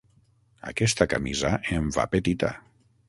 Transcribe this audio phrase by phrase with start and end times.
[0.71, 2.51] Aquesta camisa em va petita.